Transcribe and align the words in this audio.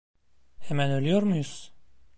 Hemen 0.59 0.91
ölüyor 0.91 1.23
muyuz? 1.23 1.73